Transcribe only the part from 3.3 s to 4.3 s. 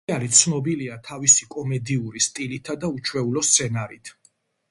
სცენარით.